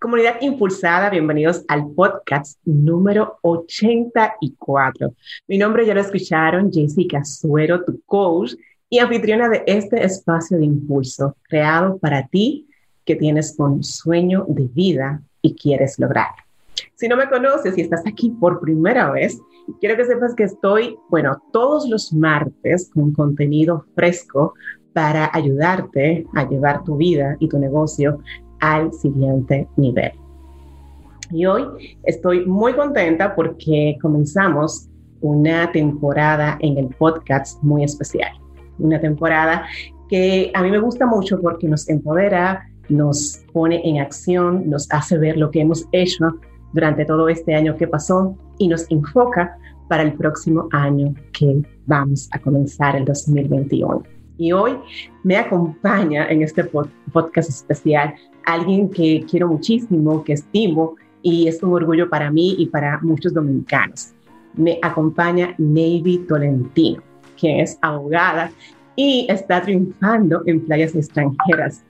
[0.00, 5.12] Comunidad Impulsada, bienvenidos al podcast número 84.
[5.48, 8.54] Mi nombre ya lo escucharon, Jessica Suero, tu coach
[8.88, 12.68] y anfitriona de este espacio de impulso creado para ti
[13.04, 16.28] que tienes un sueño de vida y quieres lograr.
[16.94, 19.40] Si no me conoces y estás aquí por primera vez,
[19.80, 24.54] quiero que sepas que estoy, bueno, todos los martes con contenido fresco
[24.92, 28.20] para ayudarte a llevar tu vida y tu negocio
[28.60, 30.12] al siguiente nivel.
[31.30, 34.88] Y hoy estoy muy contenta porque comenzamos
[35.20, 38.30] una temporada en el podcast muy especial.
[38.78, 39.66] Una temporada
[40.08, 45.18] que a mí me gusta mucho porque nos empodera, nos pone en acción, nos hace
[45.18, 46.38] ver lo que hemos hecho
[46.72, 52.28] durante todo este año que pasó y nos enfoca para el próximo año que vamos
[52.32, 54.17] a comenzar el 2021.
[54.38, 54.78] Y hoy
[55.24, 58.14] me acompaña en este podcast especial
[58.46, 63.34] alguien que quiero muchísimo, que estimo y es un orgullo para mí y para muchos
[63.34, 64.14] dominicanos.
[64.54, 67.02] Me acompaña Navy Tolentino,
[67.36, 68.50] que es abogada
[68.94, 71.84] y está triunfando en playas extranjeras,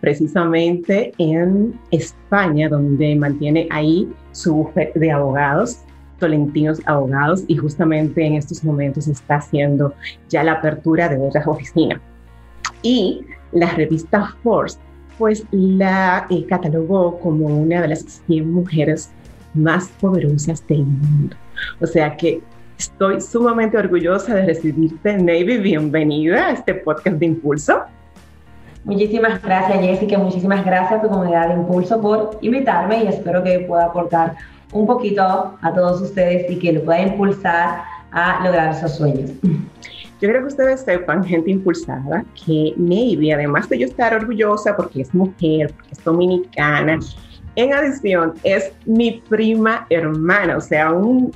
[0.00, 5.83] precisamente en España, donde mantiene ahí su bufete de abogados,
[6.18, 9.94] Tolentinos Abogados, y justamente en estos momentos está haciendo
[10.28, 12.00] ya la apertura de otras oficinas.
[12.82, 14.78] Y la revista Force
[15.18, 19.10] pues la eh, catalogó como una de las 100 mujeres
[19.54, 21.36] más poderosas del mundo.
[21.80, 22.40] O sea que
[22.78, 25.58] estoy sumamente orgullosa de recibirte, Navy.
[25.58, 27.82] Bienvenida a este podcast de Impulso.
[28.84, 30.18] Muchísimas gracias, Jessica.
[30.18, 34.34] Muchísimas gracias a tu comunidad de Impulso por invitarme y espero que pueda aportar
[34.74, 39.30] un poquito a todos ustedes y que lo pueda impulsar a lograr esos sueños.
[40.20, 45.02] Yo creo que ustedes sepan, gente impulsada, que Navy, además de yo estar orgullosa porque
[45.02, 46.98] es mujer, porque es dominicana,
[47.56, 51.32] en adición es mi prima hermana, o sea, un,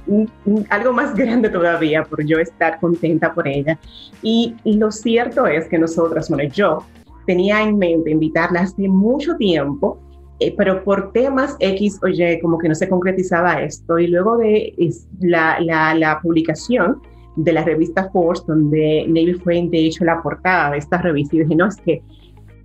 [0.68, 3.78] algo más grande todavía por yo estar contenta por ella.
[4.22, 6.84] Y, lo cierto es que nosotras, bueno, yo
[7.26, 9.98] tenía en mente invitarla hace mucho tiempo,
[10.40, 13.98] eh, pero por temas X o Y como que no se concretizaba esto.
[13.98, 14.74] Y luego de
[15.20, 17.00] la, la, la publicación,
[17.36, 21.40] de la revista Force, donde Navy fue de hecho la portada de esta revista y
[21.40, 22.02] dije, no, es que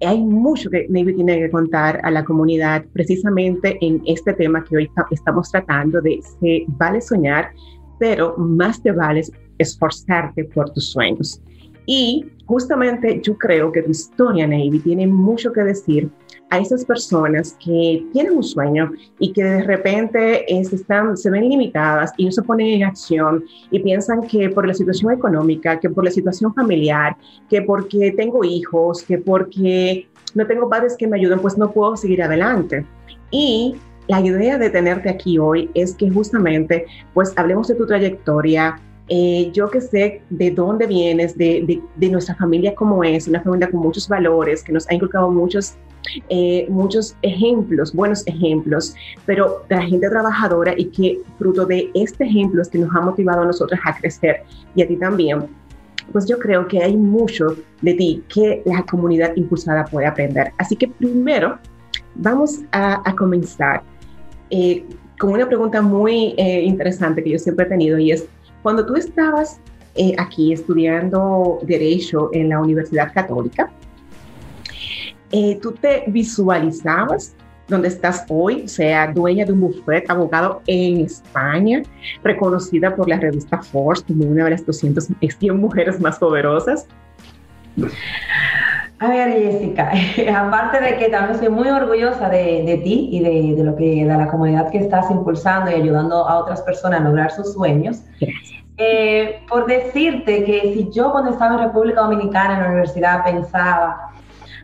[0.06, 4.78] hay mucho que Navy tiene que contar a la comunidad precisamente en este tema que
[4.78, 7.52] hoy estamos tratando de se vale soñar,
[8.00, 9.22] pero más te vale
[9.58, 11.42] esforzarte por tus sueños.
[11.86, 16.10] Y justamente yo creo que tu historia, Navy, tiene mucho que decir
[16.50, 21.50] a esas personas que tienen un sueño y que de repente se, están, se ven
[21.50, 25.90] limitadas y no se ponen en acción y piensan que por la situación económica, que
[25.90, 27.18] por la situación familiar,
[27.50, 31.98] que porque tengo hijos, que porque no tengo padres que me ayuden, pues no puedo
[31.98, 32.86] seguir adelante.
[33.32, 33.76] Y
[34.08, 38.80] la idea de tenerte aquí hoy es que justamente pues hablemos de tu trayectoria,
[39.10, 43.70] eh, yo que sé de dónde vienes, de, de, nuestra familia como es, una familia
[43.70, 45.74] con muchos valores, que nos ha inculcado muchos,
[46.30, 52.24] eh, muchos ejemplos, buenos ejemplos, pero de la gente trabajadora y que fruto de este
[52.24, 54.44] ejemplo es que nos ha motivado a nosotros a crecer
[54.74, 55.48] y a ti también.
[56.12, 60.52] Pues yo creo que hay mucho de ti que la comunidad impulsada puede aprender.
[60.58, 61.58] Así que primero
[62.16, 63.84] vamos a, comenzar
[64.50, 64.86] eh,
[65.20, 68.28] con una pregunta muy interesante que yo siempre he tenido y es,
[68.64, 69.60] cuando tú estabas
[69.96, 73.70] eh, aquí estudiando Derecho en la Universidad Católica,
[75.32, 77.36] eh, ¿tú te visualizabas
[77.68, 81.82] donde estás hoy, sea dueña de un bufete, abogado en España,
[82.24, 86.88] reconocida por la revista Force como una de las 200 100 mujeres más poderosas?
[89.04, 89.92] A ver, Jessica,
[90.38, 94.18] aparte de que también soy muy orgullosa de, ti y de, de, lo que de
[94.18, 98.04] la comunidad que estás impulsando y ayudando a otras personas a lograr sus sueños.
[98.78, 104.12] Eh, por decirte que si yo cuando estaba en República Dominicana en la universidad pensaba,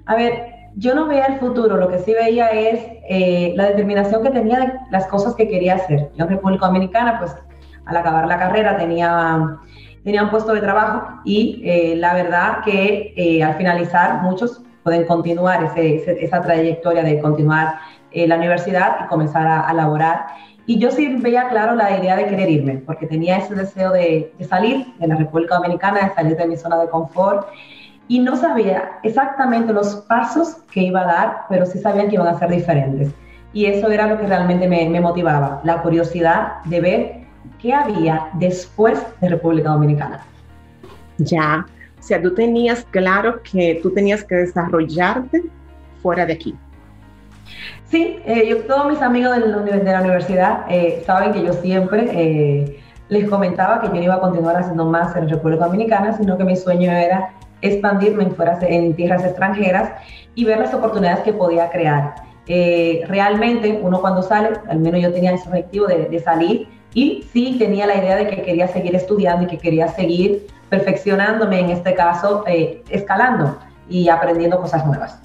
[0.05, 0.45] a ver,
[0.75, 4.59] yo no veía el futuro, lo que sí veía es eh, la determinación que tenía
[4.61, 6.11] de las cosas que quería hacer.
[6.15, 7.35] Yo en República Dominicana, pues
[7.83, 9.59] al acabar la carrera tenía,
[10.03, 15.71] tenía un puesto de trabajo y eh, la verdad que al finalizar muchos pueden continuar
[15.75, 17.75] esa trayectoria de continuar
[18.11, 20.25] la universidad y comenzar a, a laborar
[20.69, 24.31] Y yo sí veía claro la idea de querer irme, porque tenía ese deseo de,
[24.47, 27.47] salir de la República Dominicana, de salir de mi zona de confort.
[28.07, 32.27] Y no sabía exactamente los pasos que iba a dar, pero sí sabía que iban
[32.27, 33.09] a ser diferentes.
[33.51, 37.18] Y eso era lo que realmente me, me motivaba, la curiosidad de ver
[37.61, 40.23] qué había después de República Dominicana.
[41.17, 41.65] Ya,
[41.99, 45.43] o sea, tú tenías claro que tú tenías que desarrollarte
[46.01, 46.55] fuera de aquí.
[47.89, 51.53] Sí, eh, yo, todos mis amigos de la, de la universidad eh, saben que yo
[51.53, 52.79] siempre eh,
[53.09, 56.43] les comentaba que yo no iba a continuar haciendo más en República Dominicana, sino que
[56.43, 57.31] mi sueño era
[57.61, 59.91] expandirme en, fuera, en tierras extranjeras
[60.35, 62.15] y ver las oportunidades que podía crear.
[63.07, 67.55] realmente uno cuando sale, al menos yo tenía ese objetivo de, de salir y sí
[67.59, 71.93] tenía la idea de que quería seguir estudiando y que quería seguir perfeccionándome, en este
[71.93, 72.43] caso,
[72.89, 73.57] escalando
[73.89, 75.19] y aprendiendo cosas nuevas.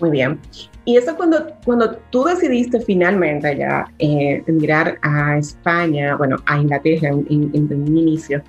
[0.00, 0.40] Muy bien.
[0.84, 7.08] Y eso cuando, cuando tú decidiste finalmente ya eh, emigrar a España, bueno, a Inglaterra
[7.08, 8.42] en, en, un inicio,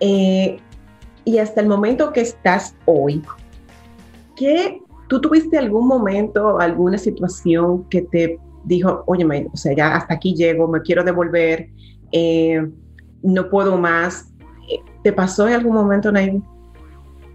[0.00, 0.58] eh,
[1.24, 3.22] y hasta el momento que estás hoy,
[4.36, 10.14] ¿qué, ¿tú tuviste algún momento, alguna situación que te dijo, oye, o sea, ya hasta
[10.14, 11.70] aquí llego, me quiero devolver,
[12.12, 12.66] eh,
[13.22, 14.32] no puedo más?
[15.02, 16.40] ¿Te pasó en algún momento, Naive?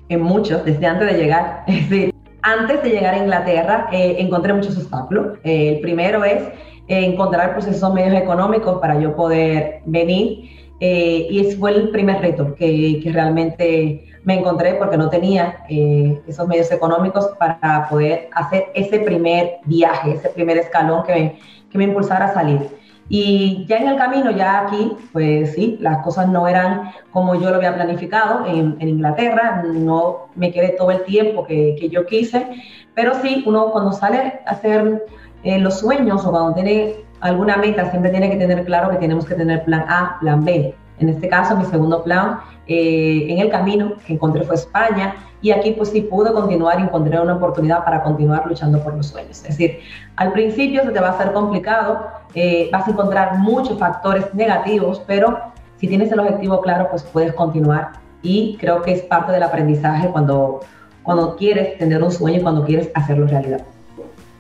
[0.10, 1.66] En muchos, desde antes de llegar.
[1.90, 5.38] Sí, antes de llegar a Inglaterra eh, encontré muchos obstáculos.
[5.44, 6.44] Eh, el primero es
[6.88, 10.50] eh, encontrar pues, esos medios económicos para yo poder venir
[10.86, 16.48] y ese fue el primer reto que, que, realmente me encontré porque no tenía esos
[16.48, 21.40] medios económicos para poder hacer ese primer viaje, ese primer escalón que me,
[21.70, 22.70] que me impulsara a salir.
[23.10, 27.50] Y ya en el camino, ya aquí, pues sí, las cosas no eran como yo
[27.50, 32.48] lo había planificado en, Inglaterra, no me quedé todo el tiempo que, que, yo quise,
[32.96, 35.06] pero sí, uno cuando sale a hacer
[35.44, 39.26] eh, los sueños o cuando tiene alguna meta, siempre tiene que tener claro que tenemos
[39.26, 40.74] que tener plan A, plan B.
[41.00, 45.51] En este caso, mi segundo plan eh, en el camino que encontré fue España y
[45.51, 49.44] aquí pues sí pude continuar y encontré una oportunidad para continuar luchando por los sueños.
[49.44, 49.80] Es decir,
[50.15, 55.01] al principio se te va a hacer complicado, eh, vas a encontrar muchos factores negativos,
[55.06, 55.38] pero
[55.77, 60.07] si tienes el objetivo claro, pues puedes continuar y creo que es parte del aprendizaje
[60.07, 60.62] cuando,
[61.04, 63.66] cuando quieres tener un sueño y cuando quieres hacerlo realidad.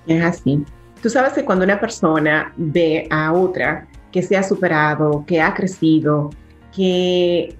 [0.07, 0.65] Es así.
[1.01, 5.53] Tú sabes que cuando una persona ve a otra que se ha superado, que ha
[5.53, 6.29] crecido,
[6.73, 7.57] que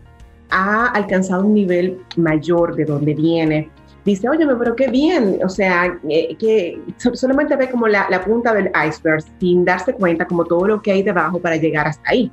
[0.53, 3.71] ha alcanzado un nivel mayor de donde viene,
[4.05, 6.79] dice, oye, pero qué bien, o sea, eh, que
[7.13, 10.91] solamente ve como la, la, punta del iceberg sin darse cuenta como todo lo que
[10.91, 12.31] hay debajo para llegar hasta ahí.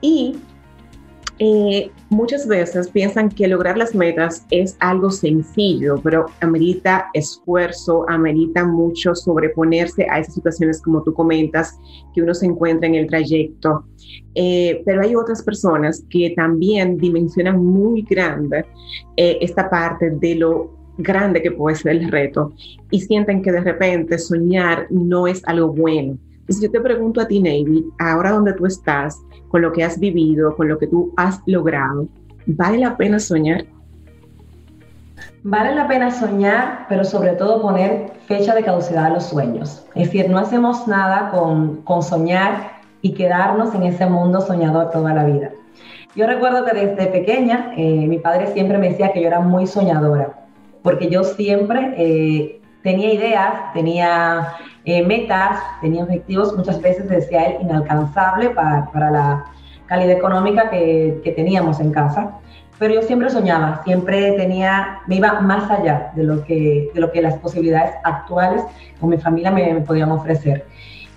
[0.00, 0.38] Y
[1.42, 8.66] eh, muchas veces piensan que lograr las metas es algo sencillo, pero amerita esfuerzo, amerita
[8.66, 11.78] mucho sobreponerse a esas situaciones como tú comentas,
[12.12, 13.86] que uno se encuentra en el trayecto.
[14.34, 18.66] Eh, pero hay otras personas que también dimensionan muy grande
[19.16, 22.52] eh, esta parte de lo grande que puede ser el reto
[22.90, 26.18] y sienten que de repente soñar no es algo bueno.
[26.50, 30.00] Entonces yo te pregunto a ti, Navy, ahora donde tú estás, con lo que has
[30.00, 32.08] vivido, con lo que tú has logrado,
[32.44, 33.66] ¿vale la pena soñar?
[35.44, 39.86] Vale la pena soñar, pero sobre todo poner fecha de caducidad a los sueños.
[39.94, 45.14] Es decir, no hacemos nada con, con soñar y quedarnos en ese mundo soñador toda
[45.14, 45.52] la vida.
[46.16, 49.68] Yo recuerdo que desde pequeña eh, mi padre siempre me decía que yo era muy
[49.68, 50.48] soñadora,
[50.82, 54.48] porque yo siempre eh, tenía ideas, tenía
[54.84, 59.44] eh, metas, tenía objetivos, muchas veces decía él inalcanzable para, para la
[59.86, 62.32] calidad económica que, que, teníamos en casa.
[62.78, 67.12] Pero yo siempre soñaba, siempre tenía, me iba más allá de lo que, de lo
[67.12, 68.62] que las posibilidades actuales
[68.98, 70.66] con mi familia me, me podían ofrecer.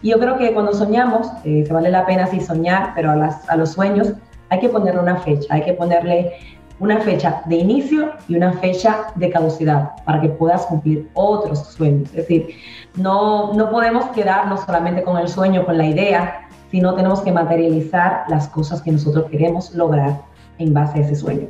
[0.01, 3.15] Y yo creo que cuando soñamos, eh, se vale la pena sí soñar, pero a,
[3.15, 4.13] las, a los sueños
[4.49, 6.33] hay que ponerle una fecha, hay que ponerle
[6.79, 12.09] una fecha de inicio y una fecha de caducidad para que puedas cumplir otros sueños.
[12.09, 12.55] Es decir,
[12.95, 18.25] no, no podemos quedarnos solamente con el sueño, con la idea, sino tenemos que materializar
[18.27, 20.21] las cosas que nosotros queremos lograr
[20.57, 21.47] en base a ese sueño.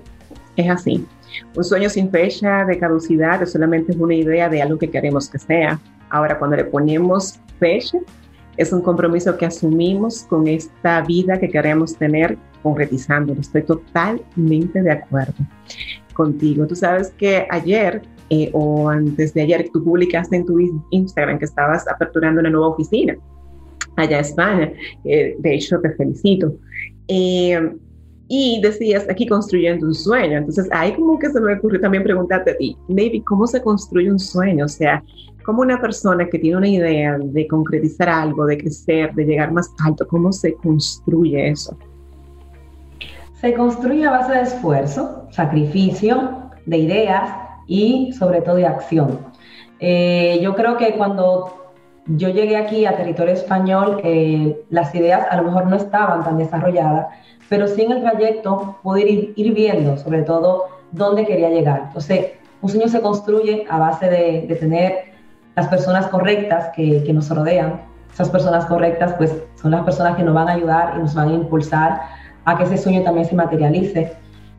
[0.56, 1.06] Es así.
[1.56, 5.40] Un sueño sin fecha de caducidad solamente es una idea de algo que queremos que
[5.40, 5.80] sea.
[6.10, 7.98] Ahora, cuando le ponemos fecha,
[8.58, 13.42] es un compromiso que asumimos con esta vida que queremos tener concretizándolo.
[13.42, 15.34] Estoy totalmente de acuerdo
[16.14, 16.66] contigo.
[16.68, 20.58] Tú sabes que ayer eh, o antes de ayer tú publicaste en tu
[20.92, 23.16] Instagram que estabas aperturando una nueva oficina
[23.96, 24.74] allá en España.
[25.04, 26.56] Eh, de hecho, te felicito.
[27.08, 27.60] Eh,
[28.30, 30.38] Y decías aquí construyendo un sueño.
[30.38, 32.76] Entonces ahí como que se me ocurrió también preguntarte a ti,
[33.26, 34.66] ¿cómo se construye un sueño?
[34.66, 35.04] O sea,
[35.44, 39.72] ¿cómo una persona que tiene una idea de concretizar algo, de crecer, de llegar más
[39.84, 41.78] alto, cómo se construye eso?
[43.40, 47.30] Se construye a base de esfuerzo, sacrificio, de ideas
[47.68, 49.20] y sobre todo de acción.
[49.80, 51.64] Eh, yo creo que cuando
[52.06, 56.38] yo llegué aquí a territorio español, eh, las ideas a lo mejor no estaban tan
[56.38, 57.08] desarrolladas,
[57.50, 61.84] pero sí en el trayecto poder ir, viendo sobre todo dónde quería llegar.
[61.88, 62.32] Entonces,
[62.62, 65.13] un sueño se construye a base de, tener
[65.56, 67.82] las personas correctas que, nos rodean.
[68.14, 71.30] Esas personas correctas, pues, son las personas que nos van a ayudar y nos van
[71.30, 72.02] a impulsar
[72.46, 74.14] a que ese sueño también se materialice.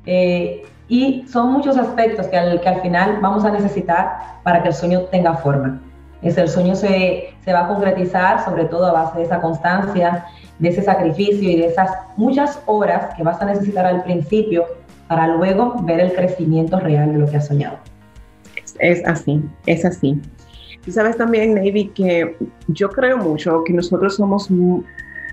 [0.07, 4.69] Eh, y son muchos aspectos que al, que al final vamos a necesitar para que
[4.69, 5.81] el sueño tenga forma.
[6.23, 10.27] Es el sueño se, se va a concretizar sobre todo a base de esa constancia,
[10.59, 14.65] de ese sacrificio y de esas muchas horas que vas a necesitar al principio
[15.09, 17.79] para luego ver el crecimiento real de lo que has soñado.
[18.79, 20.21] Es, así, es así.
[20.85, 22.37] Tú sabes también, Navy, que
[22.69, 24.49] yo creo mucho que nosotros somos,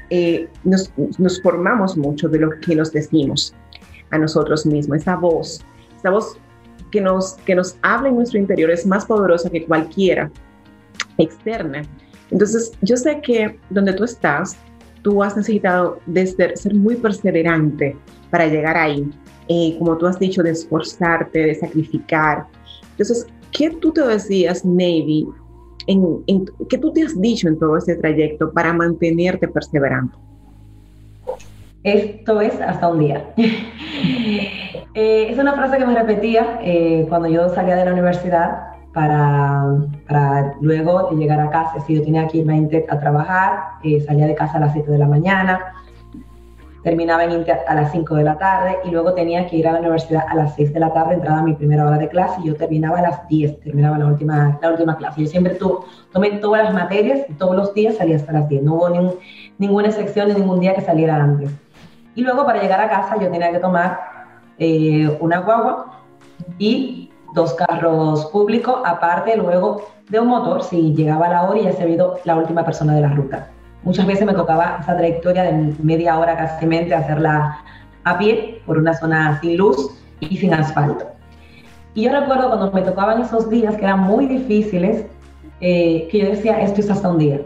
[0.09, 3.53] eh, nos, nos formamos mucho de lo que nos decimos
[4.11, 5.61] a nosotros mismos, esa voz,
[5.97, 6.37] esa voz
[6.91, 10.29] que nos, que nos habla en nuestro interior es más poderosa que cualquiera
[11.17, 11.81] externa.
[12.29, 14.57] Entonces, yo sé que donde tú estás,
[15.01, 17.97] tú has necesitado de ser, muy perseverante
[18.29, 19.09] para llegar ahí.
[19.47, 22.45] Eh, como tú has dicho, de esforzarte, de sacrificar.
[22.91, 25.27] Entonces, ¿qué tú te decías, Navy?
[25.87, 26.23] En,
[26.69, 30.15] ¿Qué tú te has dicho en todo ese trayecto para mantenerte perseverante?
[31.83, 33.33] Esto es hasta un día.
[34.93, 39.63] Eh, es una frase que me repetía eh, cuando yo salía de la universidad para,
[40.05, 41.79] para luego llegar a casa.
[41.87, 44.97] Si yo tenía que irme a trabajar, eh, salía de casa a las 7 de
[44.97, 45.61] la mañana,
[46.83, 49.73] terminaba en Inter a las 5 de la tarde y luego tenía que ir a
[49.73, 52.41] la universidad a las 6 de la tarde, entraba a mi primera hora de clase
[52.43, 55.21] y yo terminaba a las 10, terminaba la última, la última clase.
[55.21, 58.63] Yo siempre tu, tomé todas las materias y todos los días salía hasta las 10,
[58.63, 59.17] no hubo
[59.57, 61.51] ninguna excepción ni ningún día que saliera antes.
[62.15, 63.99] Y luego para llegar a casa yo tenía que tomar
[64.57, 66.01] eh, una guagua
[66.57, 71.63] y dos carros públicos, aparte luego de un motor, si llegaba a la hora y
[71.63, 73.49] ya se había ido la última persona de la ruta.
[73.83, 77.59] Muchas veces me tocaba esa trayectoria de media hora casi hacerla
[78.03, 81.07] a pie por una zona sin luz y sin asfalto.
[81.93, 85.05] Y yo recuerdo cuando me tocaban esos días que eran muy difíciles,
[85.59, 87.41] eh, que yo decía, esto es hasta un día.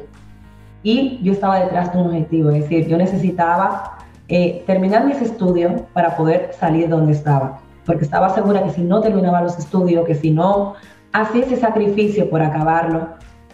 [0.83, 5.81] Y yo estaba detrás de un objetivo, es decir, yo necesitaba eh, terminar mis estudios
[5.93, 10.15] para poder salir donde estaba porque estaba segura que si no terminaba los estudios, que
[10.15, 10.73] si no
[11.13, 13.09] hacía ese sacrificio por acabarlo,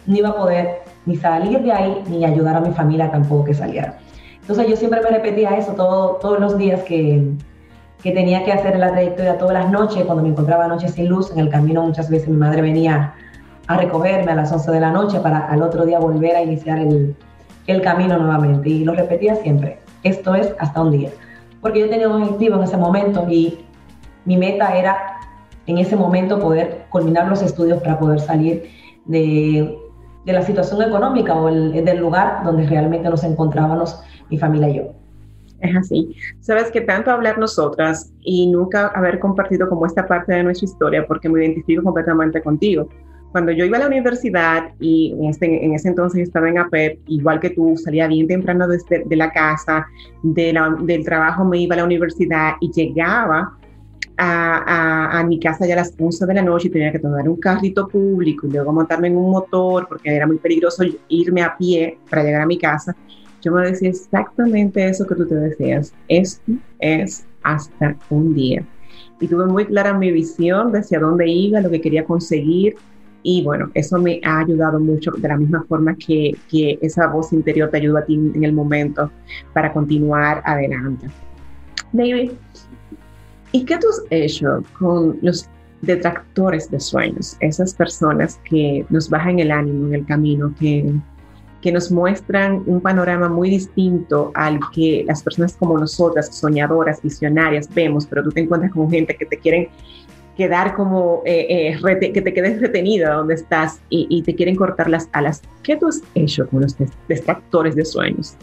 [0.06, 3.54] no iba a poder ni salir de ahí ni ayudar a mi familia tampoco que
[3.54, 3.98] saliera.
[4.40, 7.32] Entonces yo siempre me repetía eso todo, todos los días que,
[8.02, 11.30] que tenía que hacer la trayectoria, todas las noches, cuando me encontraba noches sin luz,
[11.30, 13.14] en el camino muchas veces mi madre venía
[13.68, 16.78] a recogerme a las 11 de la noche para al otro día volver a iniciar
[16.78, 17.14] el,
[17.68, 18.68] el camino nuevamente.
[18.68, 21.10] Y lo repetía siempre, esto es hasta un día.
[21.60, 23.64] Porque yo tenía un objetivo en ese momento y
[24.24, 25.20] mi meta era
[25.66, 28.68] en ese momento poder culminar los estudios para poder salir
[29.04, 29.78] de,
[30.24, 34.00] la situación económica o del lugar donde realmente nos encontrábamos
[34.30, 34.92] mi familia y yo.
[35.60, 36.16] Es así.
[36.40, 41.06] Sabes que tanto hablar nosotras y nunca haber compartido como esta parte de nuestra historia,
[41.06, 42.88] porque me identifico completamente contigo.
[43.30, 47.00] Cuando yo iba a la universidad y en, este, en ese entonces estaba en APEP,
[47.06, 49.86] igual que tú, salía bien temprano desde, de la casa,
[50.22, 53.56] de del trabajo me iba a la universidad y llegaba
[54.18, 57.36] a, mi casa ya a las 11 de la noche y tenía que tomar un
[57.36, 61.98] carrito público y luego montarme en un motor porque era muy peligroso irme a pie
[62.10, 62.94] para llegar a mi casa,
[63.42, 65.92] yo me decía exactamente eso que tú te decías.
[66.08, 68.64] Esto es hasta un día.
[69.20, 72.76] Y tuve muy clara mi visión de hacia dónde iba, lo que quería conseguir.
[73.24, 77.32] Y bueno, eso me ha ayudado mucho de la misma forma que, que esa voz
[77.32, 79.10] interior te ayuda a ti en el momento
[79.52, 81.08] para continuar adelante.
[81.92, 82.32] David,
[83.52, 85.48] ¿Y qué tú has hecho con los
[85.82, 87.36] detractores de sueños?
[87.40, 90.90] Esas personas que nos bajan el ánimo en el camino, que,
[91.60, 97.68] que nos muestran un panorama muy distinto al que las personas como nosotras, soñadoras, visionarias,
[97.74, 99.68] vemos, pero tú te encuentras con gente que te quieren
[100.34, 104.88] quedar como, eh, eh, que te quedes retenida donde estás y, y, te quieren cortar
[104.88, 105.42] las alas.
[105.62, 106.74] ¿Qué tú has hecho con los
[107.06, 108.34] detractores de sueños?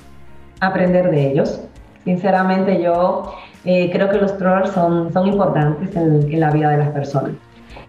[0.59, 1.61] Aprender de ellos.
[2.05, 3.33] Sinceramente yo
[3.65, 7.31] eh, creo que los trolls son, son importantes en, la vida de las personas.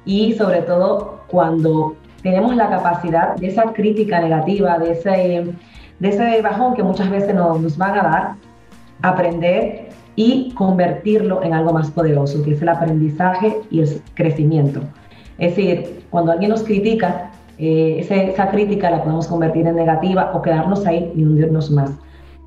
[0.05, 5.55] Y sobre todo cuando tenemos la capacidad de esa crítica negativa, de ese,
[5.99, 8.35] de ese bajón que muchas veces nos, nos van a dar,
[9.03, 14.81] aprender y convertirlo en algo más poderoso, que es el aprendizaje y el crecimiento.
[15.39, 20.43] Es decir, cuando alguien nos critica, eh, esa crítica la podemos convertir en negativa o
[20.43, 21.93] quedarnos ahí y hundirnos más.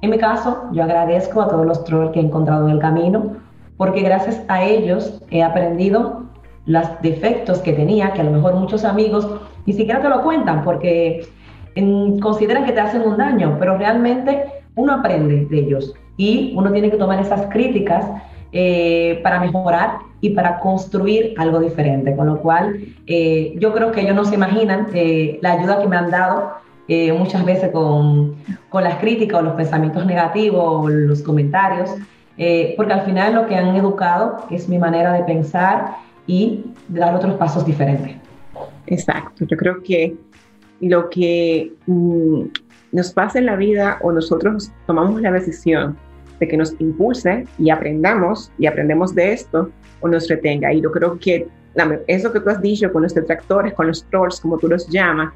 [0.03, 3.37] En mi caso, yo agradezco a todos los trolls que he encontrado en el camino,
[3.77, 6.23] porque gracias a ellos he aprendido
[6.65, 9.25] los defectos que tenía, que a lo mejor muchos amigos
[9.65, 11.25] ni siquiera te lo cuentan porque
[12.21, 14.43] consideran que te hacen un daño, pero realmente
[14.75, 18.05] uno aprende de ellos y uno tiene que tomar esas críticas
[18.51, 22.13] eh, para mejorar y para construir algo diferente.
[22.13, 25.87] Con lo cual, eh, yo creo que ellos no se imaginan eh, la ayuda que
[25.87, 28.35] me han dado muchas veces con,
[28.69, 31.89] con, las críticas o los pensamientos negativos o los comentarios,
[32.75, 35.95] porque al final lo que han educado es mi manera de pensar
[36.27, 38.15] y dar otros pasos diferentes.
[38.87, 40.15] Exacto, yo creo que
[40.81, 42.43] lo que mm,
[42.91, 45.97] nos pasa en la vida o nosotros tomamos la decisión
[46.39, 49.71] de que nos impulse y aprendamos y aprendemos de esto
[50.01, 50.73] o nos retenga.
[50.73, 51.47] Y yo creo que
[52.07, 55.33] eso que tú has dicho con los detractores, con los trolls, como tú los llamas,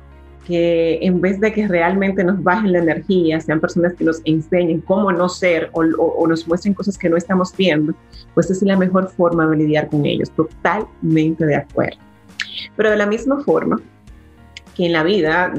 [0.47, 4.79] que en vez de que realmente nos bajen la energía, sean personas que nos enseñen
[4.79, 7.93] cómo no ser o, o, nos muestren cosas que no estamos viendo,
[8.33, 11.97] pues es la mejor forma de lidiar con ellos, totalmente de acuerdo.
[12.77, 13.81] Pero de la misma forma
[14.73, 15.51] que en la vida,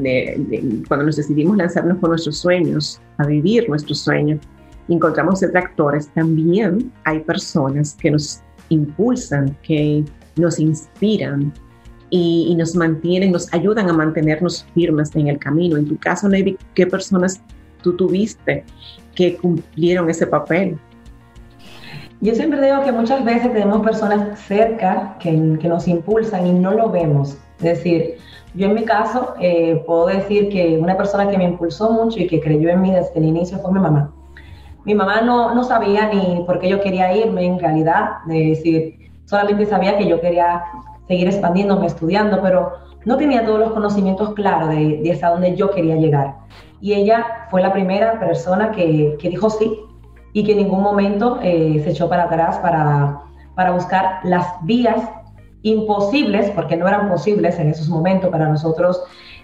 [0.89, 4.41] cuando nos decidimos lanzarnos por nuestros sueños, a vivir nuestros sueños,
[4.89, 8.41] encontramos detractores, también hay personas que nos
[8.71, 10.03] impulsan, que
[10.37, 11.53] nos inspiran
[12.11, 15.77] y, nos mantienen, nos ayudan a mantenernos firmes en el camino.
[15.77, 17.41] En tu caso, Navy, ¿qué personas
[17.83, 18.65] tú tuviste
[19.15, 20.79] que cumplieron ese papel?
[22.21, 26.73] Yo siempre digo que muchas veces tenemos personas cerca que, que nos impulsan y no
[26.73, 27.39] lo vemos.
[27.59, 28.17] Es decir,
[28.55, 32.27] yo en mi caso eh, puedo decir que una persona que me impulsó mucho y
[32.27, 34.13] que creyó en mí desde el inicio fue mi mamá.
[34.85, 39.11] Mi mamá no, no sabía ni por qué yo quería irme en realidad, es decir,
[39.27, 40.63] solamente sabía que yo quería
[41.09, 42.73] seguir expandiéndome, estudiando, pero
[43.05, 46.37] no tenía todos los conocimientos claros de, de hasta dónde yo quería llegar.
[46.81, 49.81] Y ella fue la primera persona que, que dijo sí
[50.33, 53.23] y que en ningún momento eh, se echó para atrás para,
[53.55, 55.01] para buscar las vías
[55.63, 59.03] imposibles, porque no eran posibles en esos momentos para nosotros.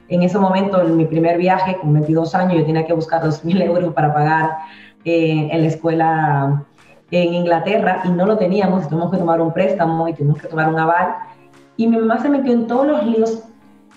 [0.08, 3.62] En ese momento, en mi primer viaje, con 22 años, yo tenía que buscar 2.000
[3.62, 4.58] euros para pagar
[5.04, 6.64] eh, en la escuela
[7.10, 10.68] en Inglaterra y no lo teníamos, tuvimos que tomar un préstamo y tuvimos que tomar
[10.68, 11.14] un aval.
[11.76, 13.42] Y mi mamá se metió en todos los líos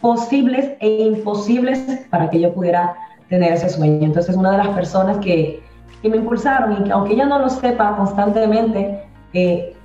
[0.02, 2.96] posibles e imposibles para que yo pudiera
[3.30, 4.06] tener ese sueño.
[4.06, 5.62] Entonces, una de las personas que,
[6.02, 9.76] que me impulsaron y que aunque ella no lo sepa constantemente, eh,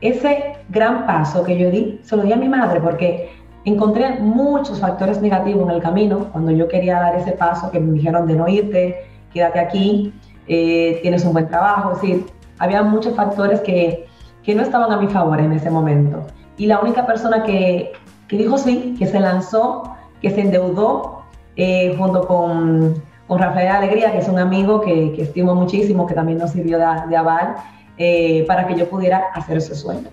[0.00, 3.30] ese gran paso que yo di, se lo di a mi madre porque
[3.64, 7.92] encontré muchos factores negativos en el camino cuando yo quería dar ese paso que me
[7.92, 8.96] dijeron de no irte,
[9.32, 10.12] quédate aquí,
[10.46, 12.26] eh, tienes un buen trabajo, es decir,
[12.58, 14.06] había muchos factores que,
[14.42, 16.26] que, no estaban a mi favor en ese momento.
[16.58, 17.92] Y la única persona que,
[18.26, 21.22] que dijo sí, que se lanzó, que se endeudó
[21.56, 26.14] eh, junto con, con, Rafael Alegría, que es un amigo que, que estimo muchísimo, que
[26.14, 27.54] también nos sirvió de, de aval,
[27.96, 30.08] eh, para que yo pudiera hacer ese sueño.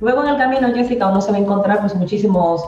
[0.00, 2.66] Luego en el camino, Jessica, uno se va a encontrar pues muchísimos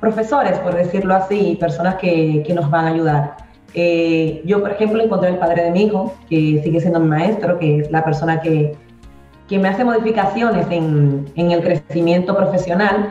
[0.00, 3.36] profesores, por decirlo así, personas que, que nos van a ayudar.
[3.74, 7.58] Eh, yo, por ejemplo, encontré el padre de mi hijo, que sigue siendo mi maestro,
[7.58, 8.76] que es la persona que,
[9.50, 13.10] que me hace modificaciones en, en, el crecimiento profesional.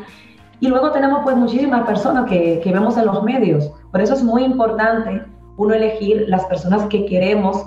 [0.61, 3.69] Y luego tenemos pues muchísimas personas que, que vemos en los medios.
[3.91, 5.21] Por eso es muy importante
[5.57, 7.61] uno elegir las personas que queremos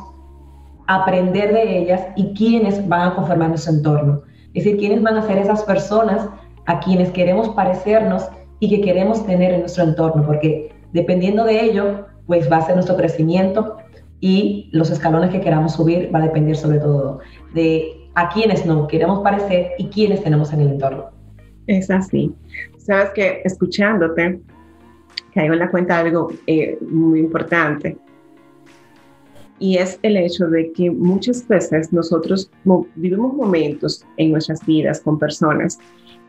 [0.86, 4.22] aprender de ellas y quiénes van a conformar nuestro entorno.
[4.54, 6.26] Es decir, quiénes van a ser esas personas
[6.64, 8.26] a quienes queremos parecernos
[8.58, 12.76] y que queremos tener en nuestro entorno, porque dependiendo de ello, pues va a ser
[12.76, 13.76] nuestro crecimiento
[14.20, 17.18] y los escalones que queramos subir va a depender sobre todo
[17.52, 21.10] de a quienes no queremos parecer y quiénes tenemos en el entorno.
[21.66, 22.34] Es así.
[22.78, 24.40] Sabes que escuchándote,
[25.34, 27.96] caigo en la cuenta de algo eh, muy importante
[29.62, 32.50] y es el hecho de que muchas veces nosotros
[32.96, 35.78] vivimos momentos en nuestras vidas con personas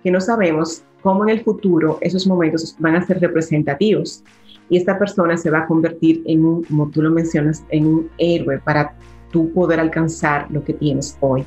[0.04, 4.24] que no sabemos cómo en el futuro esos momentos van a ser representativos
[4.70, 8.10] y esta persona se va a convertir en un, como tú lo mencionas, en un
[8.20, 8.96] héroe para
[9.32, 11.44] tú poder alcanzar lo que tienes hoy.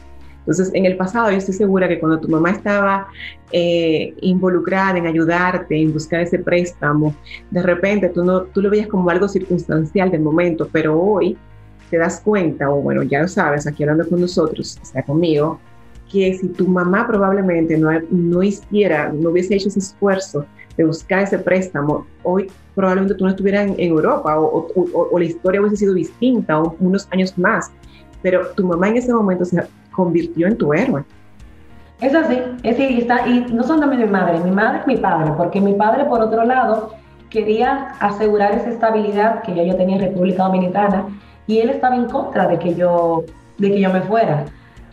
[0.47, 3.09] Entonces, en el pasado yo estoy segura que cuando tu mamá estaba
[3.51, 7.17] eh, involucrada en ayudarte, en buscar ese préstamo,
[7.51, 11.37] de repente tú, no, tú lo veías como algo circunstancial del momento, pero hoy
[11.91, 15.59] te das cuenta, o bueno, ya lo sabes, aquí hablando con nosotros, está conmigo,
[16.13, 21.25] que si tu mamá probablemente no, no hiciera, no hubiese hecho ese esfuerzo de buscar
[21.25, 25.95] ese préstamo, hoy probablemente tú no estuvieras en, Europa o, o, la historia hubiese sido
[25.95, 27.73] distinta o unos años más.
[28.23, 29.57] pero tu mamá en ese momento se
[29.97, 31.03] convirtió en tu héroe.
[32.01, 35.33] Es así, es así, está, y no solamente mi madre, mi madre es mi padre,
[35.35, 36.91] porque mi padre, por otro lado,
[37.31, 41.07] quería asegurar esa estabilidad que yo, yo tenía en República Dominicana
[41.47, 43.25] y él estaba en contra de que yo,
[43.57, 44.45] de que yo me fuera.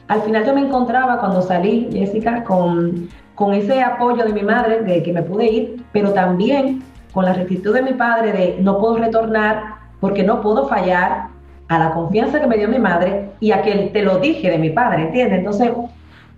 [0.08, 4.82] Al final yo me encontraba cuando salí, Jessica, con, con ese apoyo de mi madre
[4.84, 8.80] de que me pude ir, pero también con la rectitud de mi padre de no
[8.80, 11.33] puedo retornar porque no puedo fallar
[11.68, 14.58] a la confianza que me dio mi madre y a que te lo dije de
[14.58, 15.40] mi padre, ¿entiendes?
[15.40, 15.72] Entonces,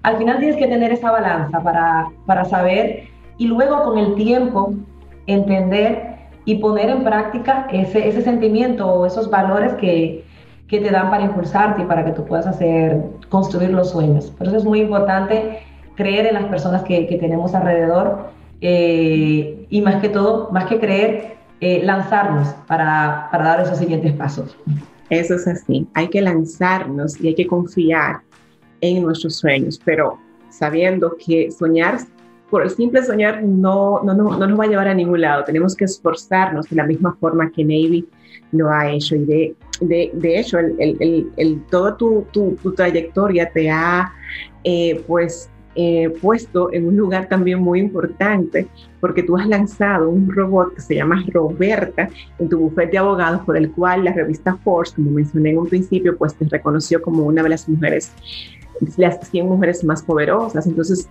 [0.03, 3.03] al final tienes que tener esa balanza para, para saber
[3.37, 4.73] y luego con el tiempo
[5.27, 10.23] entender y poner en práctica ese, ese sentimiento o esos valores que,
[10.67, 14.29] que, te dan para impulsarte y para que tú puedas hacer, construir los sueños.
[14.31, 15.59] Por eso es muy importante
[15.95, 18.29] creer en las personas que, que tenemos alrededor
[18.61, 24.13] eh, y más que todo, más que creer, eh, lanzarnos para, para dar esos siguientes
[24.13, 24.55] pasos.
[25.09, 28.21] Eso es así, hay que lanzarnos y hay que confiar
[28.81, 30.17] en nuestros sueños, pero
[30.49, 31.99] sabiendo que soñar
[32.49, 35.43] por el simple soñar no, no, no, no, nos va a llevar a ningún lado.
[35.43, 38.07] Tenemos que esforzarnos de la misma forma que Navy
[38.51, 39.15] lo ha hecho.
[39.15, 44.13] Y de, de, de hecho, el, el, el, toda tu, tu, tu, trayectoria te ha
[44.63, 48.67] eh, pues, eh, puesto en un lugar también muy importante
[49.01, 52.09] porque tú has lanzado un robot que se llama Roberta
[52.39, 55.67] en tu bufete de abogados por el cual la revista Force, como mencioné en un
[55.67, 58.11] principio, pues te reconoció como una de las mujeres
[58.97, 60.67] las 100 mujeres más poderosas.
[60.67, 61.07] Entonces,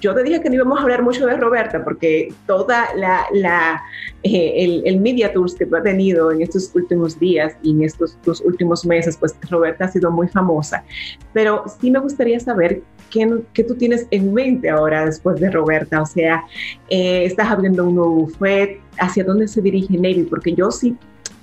[0.00, 3.82] yo te dije que no íbamos a hablar mucho de Roberta, porque toda la,
[4.22, 7.82] eh, el, el, media tours que tú has tenido en estos últimos días y en
[7.84, 10.84] estos últimos meses, pues Roberta ha sido muy famosa.
[11.32, 16.02] Pero sí me gustaría saber qué, qué tú tienes en mente ahora después de Roberta.
[16.02, 16.44] O sea,
[16.88, 20.26] eh, estás abriendo un nuevo buffet, ¿hacia dónde se dirige Navy?
[20.28, 20.96] Porque yo sí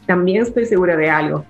[0.05, 1.45] también estoy segura de algo.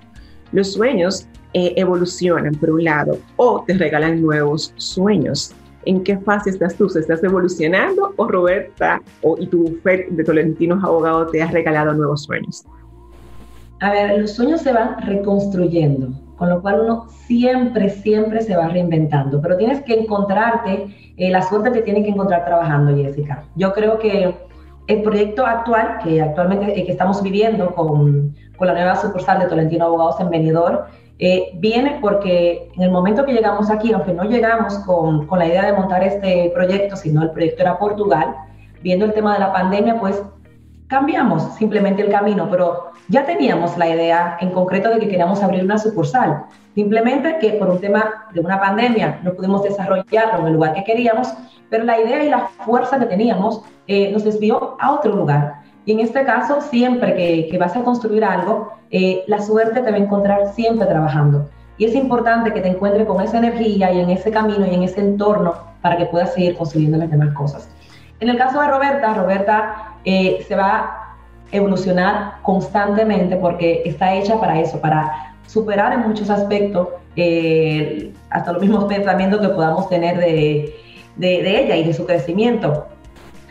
[0.55, 5.53] Los sueños eh, evolucionan por un lado o te regalan nuevos sueños.
[5.83, 6.85] ¿En qué fase estás tú?
[6.85, 12.23] ¿Estás evolucionando o Roberta o, y tu bufete de Tolentinos Abogados te has regalado nuevos
[12.23, 12.63] sueños?
[13.81, 18.69] A ver, los sueños se van reconstruyendo, con lo cual uno siempre, siempre se va
[18.69, 23.43] reinventando, pero tienes que encontrarte, eh, la suerte te tiene que encontrar trabajando, Jessica.
[23.57, 24.33] Yo creo que
[24.87, 29.47] el proyecto actual, que actualmente eh, que estamos viviendo con, con la nueva sucursal de
[29.47, 30.79] Tolentino Abogados en Benidorm,
[31.17, 35.47] eh, viene porque en el momento que llegamos aquí, aunque no llegamos con, con, la
[35.47, 38.35] idea de montar este proyecto, sino el proyecto era Portugal,
[38.81, 40.21] viendo el tema de la pandemia, pues
[40.87, 45.63] cambiamos simplemente el camino, pero ya teníamos la idea en concreto de que queríamos abrir
[45.63, 46.45] una sucursal.
[46.73, 50.83] Simplemente que por un tema de una pandemia no pudimos desarrollarlo en el lugar que
[50.83, 51.33] queríamos,
[51.69, 55.64] pero la idea y la fuerza que teníamos eh, nos desvió a otro lugar.
[55.85, 59.91] Y en este caso, siempre que, que vas a construir algo, eh, la suerte te
[59.91, 61.49] va a encontrar siempre trabajando.
[61.77, 64.83] Y es importante que te encuentres con esa energía y en ese camino y en
[64.83, 67.69] ese entorno para que puedas seguir construyendo las demás cosas.
[68.19, 71.15] En el caso de Roberta, Roberta eh, se va a
[71.51, 78.61] evolucionar constantemente porque está hecha para eso, para superar en muchos aspectos eh, hasta los
[78.61, 80.73] mismos pensamientos que podamos tener de,
[81.17, 82.87] de, de ella y de su crecimiento.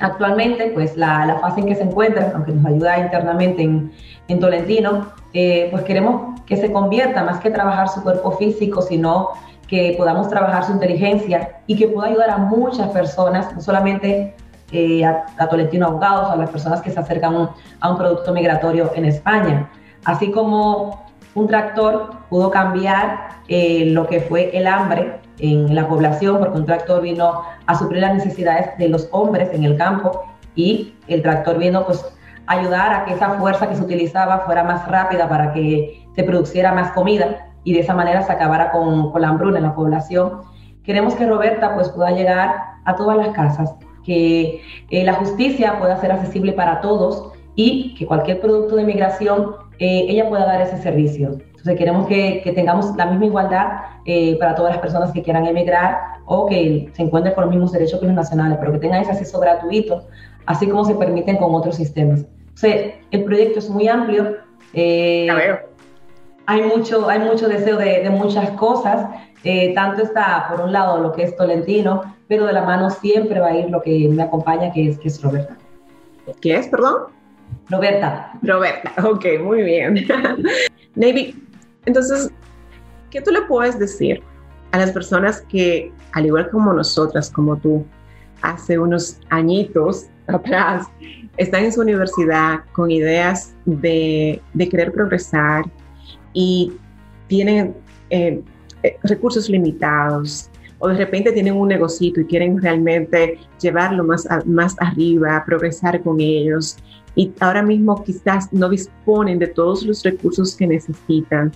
[0.01, 3.93] Actualmente, pues la, la, fase en que se encuentra, aunque nos ayuda internamente en,
[4.29, 9.31] en Tolentino, eh, pues queremos que se convierta más que trabajar su cuerpo físico, sino
[9.69, 14.35] que podamos trabajar su inteligencia y que pueda ayudar a muchas personas, no solamente
[14.73, 18.91] eh, a, a, Tolentino Abogados, a las personas que se acercan a un producto migratorio
[18.95, 19.71] en España.
[20.05, 21.05] Así como
[21.35, 26.67] un tractor pudo cambiar eh, lo que fue el hambre en la población, porque un
[26.67, 31.59] tractor vino a suplir las necesidades de los hombres en el campo y el tractor
[31.59, 32.05] vino pues
[32.47, 36.73] ayudar a que esa fuerza que se utilizaba fuera más rápida para que se produciera
[36.73, 40.43] más comida y de esa manera se acabara con, con la hambruna en la población.
[40.85, 45.99] Queremos que Roberta pues pueda llegar a todas las casas, que eh, la justicia pueda
[46.01, 50.77] ser accesible para todos y que cualquier producto de migración eh, ella pueda dar ese
[50.79, 51.39] servicio.
[51.65, 53.69] Entonces queremos que, que tengamos la misma igualdad
[54.05, 57.73] eh, para todas las personas que quieran emigrar o que se encuentren con los mismos
[57.73, 60.07] derechos que los nacionales, pero que tengan ese acceso gratuito,
[60.45, 62.27] así como se permiten con otros sistemas.
[62.49, 64.37] Entonces, el proyecto es muy amplio.
[64.75, 65.27] Eh,
[66.45, 69.09] hay mucho, hay mucho deseo de, de muchas cosas.
[69.43, 73.41] Eh, tanto está, por un lado, lo que es Tolentino, pero de la mano siempre
[73.41, 75.57] va a ir lo que me acompaña, que es, que es Roberta.
[76.43, 77.05] ¿Qué es, perdón?
[77.71, 78.33] Roberta.
[78.43, 80.07] Roberta, ok, muy bien.
[80.95, 81.43] Navy,
[81.87, 82.31] entonces,
[83.11, 84.23] ¿qué tú le puedes decir
[84.73, 87.85] a las personas que, al igual como nosotras, como tú,
[88.43, 90.87] hace unos añitos atrás,
[91.37, 95.65] están en su universidad con ideas de, querer progresar
[96.33, 96.73] y
[97.29, 97.75] tienen,
[98.11, 98.43] eh,
[98.83, 104.75] eh, recursos limitados, o de repente tienen un negocito y quieren realmente llevarlo más, más
[104.81, 106.77] arriba, progresar con ellos
[107.15, 111.53] y ahora mismo quizás no disponen de todos los recursos que necesitan,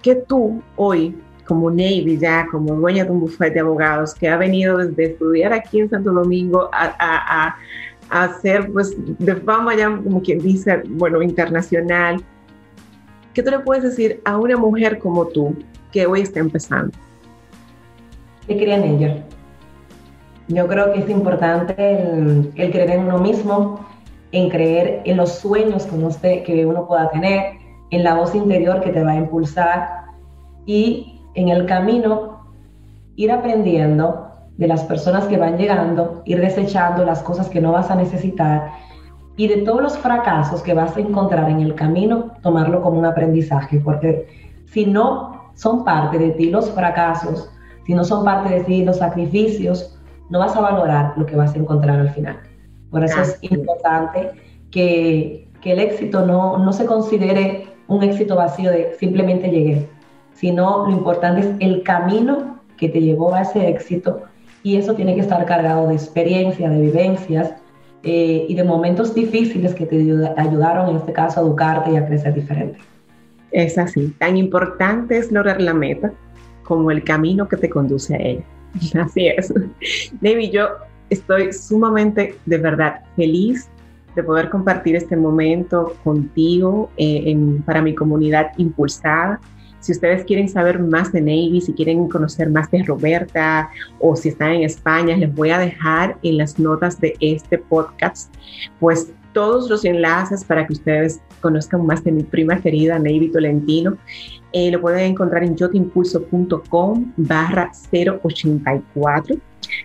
[0.00, 4.36] que tú hoy como Navy ya, como dueña de un bufete de abogados que ha
[4.36, 7.56] venido desde estudiar aquí en Santo Domingo a, a,
[8.08, 12.22] a hacer pues de fama ya como quien dice, bueno, internacional,
[13.34, 15.54] ¿qué tú le puedes decir a una mujer como tú
[15.90, 16.92] que hoy está empezando?
[18.46, 19.24] Que crea en ella.
[20.48, 23.86] Yo creo que es importante el, el creer en uno mismo,
[24.32, 27.54] en creer en los sueños que uno, que uno pueda tener,
[27.90, 29.88] en la voz interior que te va a impulsar
[30.64, 32.40] y en el camino
[33.16, 37.90] ir aprendiendo de las personas que van llegando, ir desechando las cosas que no vas
[37.90, 38.72] a necesitar
[39.36, 43.06] y de todos los fracasos que vas a encontrar en el camino, tomarlo como un
[43.06, 44.26] aprendizaje, porque
[44.66, 47.50] si no son parte de ti los fracasos,
[47.86, 49.98] si no son parte de ti los sacrificios,
[50.30, 52.38] no vas a valorar lo que vas a encontrar al final.
[52.92, 54.30] Por eso es importante
[54.70, 59.88] que, el éxito no, no se considere un éxito vacío de simplemente llegué,
[60.34, 64.22] sino lo importante es el camino que te llevó a ese éxito
[64.64, 67.54] y eso tiene que estar cargado de experiencia, de vivencias
[68.02, 69.96] eh, y de momentos difíciles que te
[70.36, 72.78] ayudaron, en este caso, a educarte y a crecer diferente.
[73.52, 76.12] Es así, tan importante es lograr la meta
[76.64, 78.44] como el camino que te conduce a ella.
[79.00, 79.54] Así es.
[80.20, 80.68] David, yo
[81.12, 83.68] estoy sumamente, de verdad, feliz
[84.14, 89.40] de poder compartir este momento contigo eh, para mi comunidad impulsada.
[89.80, 94.28] Si ustedes quieren saber más de Navy, si quieren conocer más de Roberta o si
[94.28, 98.32] están en España, les voy a dejar en las notas de este podcast,
[98.78, 103.96] pues todos los enlaces para que ustedes conozcan más de mi prima querida Navy Tolentino.
[104.52, 109.36] Eh, lo pueden encontrar en yotimpulso.com barra 084.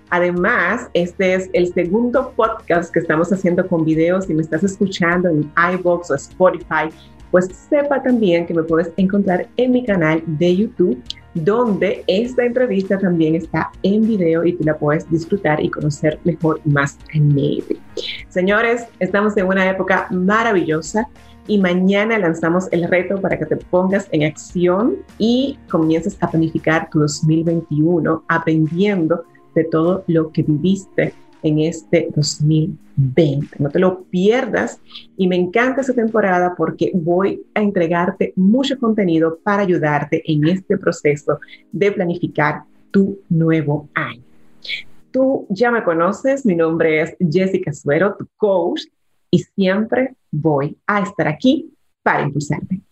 [0.09, 4.25] Además, este es el segundo podcast que estamos haciendo con videos.
[4.25, 6.89] Si me estás escuchando en iBox o Spotify,
[7.31, 11.01] pues sepa también que me puedes encontrar en mi canal de YouTube,
[11.33, 16.59] donde esta entrevista también está en video y tú la puedes disfrutar y conocer mejor
[16.65, 17.79] más en Navy.
[18.29, 21.07] Señores, estamos en una época maravillosa
[21.47, 26.89] y mañana lanzamos el reto para que te pongas en acción y comiences a planificar
[26.89, 29.23] tu 2021 aprendiendo
[29.55, 33.57] de todo lo que viviste en este 2020.
[33.59, 34.79] No te lo pierdas
[35.15, 40.77] y me encanta esa temporada porque voy a entregarte mucho contenido para ayudarte en este
[40.77, 41.39] proceso
[41.71, 44.23] de planificar tu nuevo año.
[45.11, 48.83] Tú ya me conoces, mi nombre es Jessica Suero, tu coach,
[49.31, 52.86] y siempre voy a estar aquí para impulsarte.